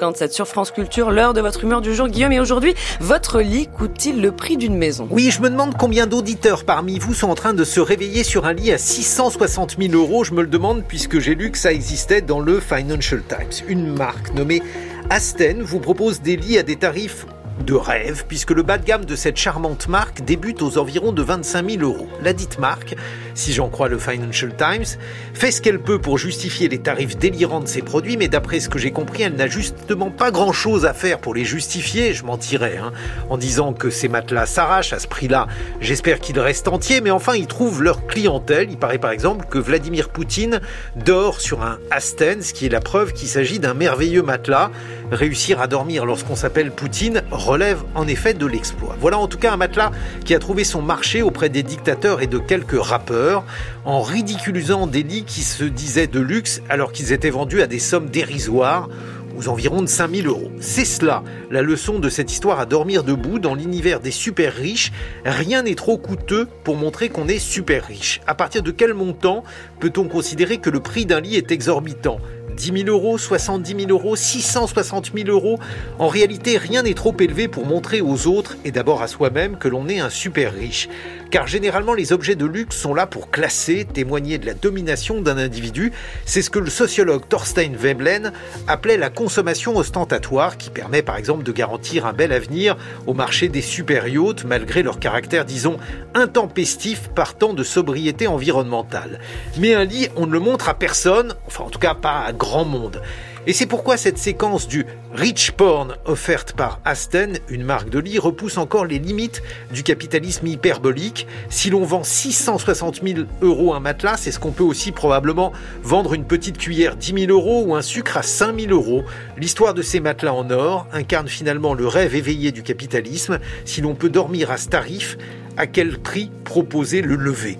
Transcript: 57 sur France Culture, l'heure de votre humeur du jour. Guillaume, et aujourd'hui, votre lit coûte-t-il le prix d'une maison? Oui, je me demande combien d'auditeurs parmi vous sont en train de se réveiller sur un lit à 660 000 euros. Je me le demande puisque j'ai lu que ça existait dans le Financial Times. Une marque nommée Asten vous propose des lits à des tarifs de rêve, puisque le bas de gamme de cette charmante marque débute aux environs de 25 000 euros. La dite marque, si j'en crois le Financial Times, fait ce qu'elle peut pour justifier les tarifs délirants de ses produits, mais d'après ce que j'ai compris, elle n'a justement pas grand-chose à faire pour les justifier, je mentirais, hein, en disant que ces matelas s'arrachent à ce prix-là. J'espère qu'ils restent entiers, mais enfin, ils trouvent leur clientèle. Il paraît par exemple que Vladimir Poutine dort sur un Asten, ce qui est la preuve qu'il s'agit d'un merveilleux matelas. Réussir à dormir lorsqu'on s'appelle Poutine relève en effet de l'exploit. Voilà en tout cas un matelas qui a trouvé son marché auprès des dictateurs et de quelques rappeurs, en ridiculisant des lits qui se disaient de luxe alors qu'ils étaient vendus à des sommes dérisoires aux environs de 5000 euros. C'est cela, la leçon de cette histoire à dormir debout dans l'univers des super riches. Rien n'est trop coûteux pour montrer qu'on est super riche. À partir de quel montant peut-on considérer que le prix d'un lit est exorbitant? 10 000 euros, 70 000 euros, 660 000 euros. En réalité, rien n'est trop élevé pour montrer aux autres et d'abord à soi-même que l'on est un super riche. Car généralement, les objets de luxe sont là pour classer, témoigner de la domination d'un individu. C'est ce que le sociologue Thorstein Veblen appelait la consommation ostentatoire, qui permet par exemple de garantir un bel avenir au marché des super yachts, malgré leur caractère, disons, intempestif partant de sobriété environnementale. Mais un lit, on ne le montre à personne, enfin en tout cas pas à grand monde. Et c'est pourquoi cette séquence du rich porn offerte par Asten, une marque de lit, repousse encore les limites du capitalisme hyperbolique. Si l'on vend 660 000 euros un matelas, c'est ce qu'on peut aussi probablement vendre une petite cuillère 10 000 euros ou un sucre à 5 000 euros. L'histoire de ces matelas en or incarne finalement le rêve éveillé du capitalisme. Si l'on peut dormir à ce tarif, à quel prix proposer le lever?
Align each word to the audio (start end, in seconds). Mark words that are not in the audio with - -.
57 0.00 0.32
sur 0.32 0.46
France 0.46 0.70
Culture, 0.70 1.10
l'heure 1.10 1.34
de 1.34 1.40
votre 1.40 1.64
humeur 1.64 1.80
du 1.80 1.92
jour. 1.92 2.06
Guillaume, 2.06 2.30
et 2.30 2.38
aujourd'hui, 2.38 2.72
votre 3.00 3.40
lit 3.40 3.66
coûte-t-il 3.66 4.22
le 4.22 4.30
prix 4.30 4.56
d'une 4.56 4.76
maison? 4.76 5.08
Oui, 5.10 5.32
je 5.32 5.40
me 5.40 5.50
demande 5.50 5.76
combien 5.76 6.06
d'auditeurs 6.06 6.62
parmi 6.64 7.00
vous 7.00 7.14
sont 7.14 7.28
en 7.28 7.34
train 7.34 7.52
de 7.52 7.64
se 7.64 7.80
réveiller 7.80 8.22
sur 8.22 8.46
un 8.46 8.52
lit 8.52 8.70
à 8.70 8.78
660 8.78 9.76
000 9.76 9.94
euros. 9.94 10.22
Je 10.22 10.34
me 10.34 10.42
le 10.42 10.46
demande 10.46 10.84
puisque 10.86 11.18
j'ai 11.18 11.34
lu 11.34 11.50
que 11.50 11.58
ça 11.58 11.72
existait 11.72 12.20
dans 12.20 12.38
le 12.38 12.60
Financial 12.60 13.20
Times. 13.28 13.66
Une 13.66 13.92
marque 13.92 14.32
nommée 14.34 14.62
Asten 15.10 15.62
vous 15.62 15.80
propose 15.80 16.20
des 16.20 16.36
lits 16.36 16.58
à 16.58 16.62
des 16.62 16.76
tarifs 16.76 17.26
de 17.64 17.74
rêve, 17.74 18.24
puisque 18.26 18.50
le 18.50 18.62
bas 18.62 18.78
de 18.78 18.84
gamme 18.84 19.04
de 19.04 19.16
cette 19.16 19.36
charmante 19.36 19.88
marque 19.88 20.24
débute 20.24 20.62
aux 20.62 20.78
environs 20.78 21.12
de 21.12 21.22
25 21.22 21.70
000 21.70 21.82
euros. 21.82 22.08
La 22.22 22.32
dite 22.32 22.58
marque, 22.58 22.96
si 23.34 23.52
j'en 23.52 23.68
crois 23.68 23.88
le 23.88 23.98
Financial 23.98 24.52
Times, 24.56 24.98
fait 25.34 25.50
ce 25.50 25.62
qu'elle 25.62 25.78
peut 25.78 25.98
pour 25.98 26.18
justifier 26.18 26.68
les 26.68 26.78
tarifs 26.78 27.16
délirants 27.16 27.60
de 27.60 27.68
ses 27.68 27.82
produits, 27.82 28.16
mais 28.16 28.28
d'après 28.28 28.60
ce 28.60 28.68
que 28.68 28.78
j'ai 28.78 28.90
compris, 28.90 29.22
elle 29.22 29.34
n'a 29.34 29.46
justement 29.46 30.10
pas 30.10 30.30
grand-chose 30.30 30.86
à 30.86 30.94
faire 30.94 31.18
pour 31.18 31.34
les 31.34 31.44
justifier, 31.44 32.14
je 32.14 32.24
mentirais, 32.24 32.78
hein, 32.78 32.92
en 33.30 33.38
disant 33.38 33.72
que 33.72 33.90
ces 33.90 34.08
matelas 34.08 34.46
s'arrachent 34.46 34.92
à 34.92 34.98
ce 34.98 35.06
prix-là. 35.06 35.46
J'espère 35.80 36.20
qu'ils 36.20 36.40
restent 36.40 36.68
entiers, 36.68 37.00
mais 37.00 37.10
enfin, 37.10 37.34
ils 37.34 37.46
trouvent 37.46 37.82
leur 37.82 38.06
clientèle. 38.06 38.68
Il 38.70 38.76
paraît 38.76 38.98
par 38.98 39.10
exemple 39.10 39.46
que 39.48 39.58
Vladimir 39.58 40.08
Poutine 40.08 40.60
dort 40.96 41.40
sur 41.40 41.62
un 41.62 41.78
Asten, 41.90 42.42
ce 42.42 42.52
qui 42.52 42.66
est 42.66 42.70
la 42.70 42.80
preuve 42.80 43.12
qu'il 43.12 43.28
s'agit 43.28 43.58
d'un 43.58 43.74
merveilleux 43.74 44.22
matelas. 44.22 44.70
Réussir 45.10 45.60
à 45.60 45.66
dormir 45.66 46.04
lorsqu'on 46.04 46.36
s'appelle 46.36 46.70
Poutine 46.70 47.22
relève 47.48 47.82
en 47.94 48.06
effet 48.06 48.34
de 48.34 48.44
l'exploit. 48.44 48.94
Voilà 49.00 49.18
en 49.18 49.26
tout 49.26 49.38
cas 49.38 49.52
un 49.52 49.56
matelas 49.56 49.90
qui 50.26 50.34
a 50.34 50.38
trouvé 50.38 50.64
son 50.64 50.82
marché 50.82 51.22
auprès 51.22 51.48
des 51.48 51.62
dictateurs 51.62 52.20
et 52.20 52.26
de 52.26 52.38
quelques 52.38 52.80
rappeurs, 52.80 53.42
en 53.86 54.02
ridiculisant 54.02 54.86
des 54.86 55.02
lits 55.02 55.24
qui 55.24 55.40
se 55.40 55.64
disaient 55.64 56.06
de 56.06 56.20
luxe 56.20 56.60
alors 56.68 56.92
qu'ils 56.92 57.12
étaient 57.12 57.30
vendus 57.30 57.62
à 57.62 57.66
des 57.66 57.78
sommes 57.78 58.10
dérisoires 58.10 58.90
aux 59.38 59.48
environs 59.48 59.82
de 59.82 59.86
5000 59.86 60.26
euros. 60.26 60.50
C'est 60.60 60.84
cela, 60.84 61.22
la 61.50 61.62
leçon 61.62 62.00
de 62.00 62.08
cette 62.08 62.32
histoire 62.32 62.60
à 62.60 62.66
dormir 62.66 63.04
debout 63.04 63.38
dans 63.38 63.54
l'univers 63.54 64.00
des 64.00 64.10
super 64.10 64.52
riches. 64.52 64.92
Rien 65.24 65.62
n'est 65.62 65.76
trop 65.76 65.96
coûteux 65.96 66.48
pour 66.64 66.76
montrer 66.76 67.08
qu'on 67.08 67.28
est 67.28 67.38
super 67.38 67.86
riche. 67.86 68.20
À 68.26 68.34
partir 68.34 68.62
de 68.62 68.72
quel 68.72 68.94
montant 68.94 69.44
peut-on 69.80 70.08
considérer 70.08 70.58
que 70.58 70.70
le 70.70 70.80
prix 70.80 71.06
d'un 71.06 71.20
lit 71.20 71.36
est 71.36 71.52
exorbitant? 71.52 72.18
10 72.58 72.84
000 72.84 72.88
euros, 72.88 73.18
70 73.18 73.86
000 73.86 73.90
euros, 73.90 74.16
660 74.16 75.12
000 75.14 75.28
euros. 75.28 75.60
En 75.98 76.08
réalité, 76.08 76.58
rien 76.58 76.82
n'est 76.82 76.94
trop 76.94 77.14
élevé 77.20 77.46
pour 77.46 77.64
montrer 77.66 78.00
aux 78.00 78.26
autres 78.26 78.56
et 78.64 78.72
d'abord 78.72 79.00
à 79.00 79.06
soi-même 79.06 79.56
que 79.56 79.68
l'on 79.68 79.88
est 79.88 80.00
un 80.00 80.10
super 80.10 80.52
riche. 80.52 80.88
Car 81.30 81.46
généralement, 81.46 81.94
les 81.94 82.12
objets 82.12 82.34
de 82.34 82.46
luxe 82.46 82.76
sont 82.76 82.94
là 82.94 83.06
pour 83.06 83.30
classer, 83.30 83.84
témoigner 83.84 84.38
de 84.38 84.46
la 84.46 84.54
domination 84.54 85.20
d'un 85.20 85.38
individu. 85.38 85.92
C'est 86.24 86.42
ce 86.42 86.50
que 86.50 86.58
le 86.58 86.70
sociologue 86.70 87.28
Thorstein 87.28 87.76
Veblen 87.76 88.32
appelait 88.66 88.96
la 88.96 89.10
consommation 89.10 89.76
ostentatoire, 89.76 90.56
qui 90.56 90.70
permet 90.70 91.02
par 91.02 91.16
exemple 91.16 91.44
de 91.44 91.52
garantir 91.52 92.06
un 92.06 92.12
bel 92.12 92.32
avenir 92.32 92.76
au 93.06 93.14
marché 93.14 93.48
des 93.48 93.62
super 93.62 94.08
yachts, 94.08 94.44
malgré 94.44 94.82
leur 94.82 94.98
caractère, 94.98 95.44
disons, 95.44 95.76
intempestif 96.14 97.08
partant 97.14 97.52
de 97.52 97.62
sobriété 97.62 98.26
environnementale. 98.26 99.20
Mais 99.58 99.74
un 99.74 99.84
lit, 99.84 100.08
on 100.16 100.26
ne 100.26 100.32
le 100.32 100.40
montre 100.40 100.68
à 100.68 100.74
personne, 100.74 101.34
enfin 101.46 101.64
en 101.64 101.70
tout 101.70 101.78
cas 101.78 101.94
pas 101.94 102.24
à 102.26 102.32
grand 102.32 102.47
monde. 102.64 103.02
Et 103.46 103.54
c'est 103.54 103.66
pourquoi 103.66 103.96
cette 103.96 104.18
séquence 104.18 104.68
du 104.68 104.84
rich 105.12 105.52
porn 105.52 105.96
offerte 106.04 106.52
par 106.52 106.80
Asten, 106.84 107.38
une 107.48 107.64
marque 107.64 107.88
de 107.88 107.98
lit, 107.98 108.18
repousse 108.18 108.58
encore 108.58 108.84
les 108.84 108.98
limites 108.98 109.42
du 109.72 109.82
capitalisme 109.82 110.46
hyperbolique. 110.46 111.26
Si 111.48 111.70
l'on 111.70 111.84
vend 111.84 112.04
660 112.04 113.00
000 113.02 113.20
euros 113.40 113.72
un 113.72 113.80
matelas, 113.80 114.18
c'est 114.18 114.32
ce 114.32 114.38
qu'on 114.38 114.52
peut 114.52 114.64
aussi 114.64 114.92
probablement 114.92 115.52
vendre 115.82 116.12
une 116.12 116.24
petite 116.24 116.58
cuillère 116.58 116.96
10 116.96 117.26
000 117.26 117.32
euros 117.32 117.64
ou 117.66 117.74
un 117.74 117.80
sucre 117.82 118.18
à 118.18 118.22
5 118.22 118.60
000 118.60 118.72
euros. 118.72 119.04
L'histoire 119.38 119.72
de 119.72 119.80
ces 119.82 120.00
matelas 120.00 120.34
en 120.34 120.50
or 120.50 120.86
incarne 120.92 121.28
finalement 121.28 121.72
le 121.72 121.86
rêve 121.86 122.14
éveillé 122.14 122.52
du 122.52 122.62
capitalisme. 122.62 123.38
Si 123.64 123.80
l'on 123.80 123.94
peut 123.94 124.10
dormir 124.10 124.50
à 124.50 124.58
ce 124.58 124.68
tarif, 124.68 125.16
à 125.56 125.66
quel 125.66 125.98
prix 125.98 126.30
proposer 126.44 127.00
le 127.00 127.16
lever? 127.16 127.56